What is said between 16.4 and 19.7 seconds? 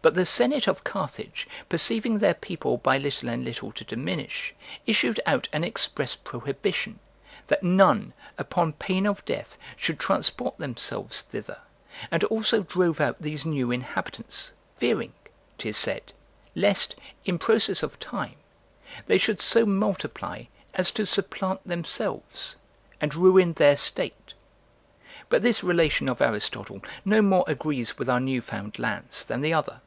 lest' in process of time they should so